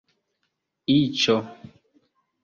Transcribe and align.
iĉo 0.93 1.35